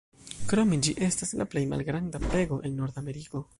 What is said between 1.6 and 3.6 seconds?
malgranda pego en Nordameriko.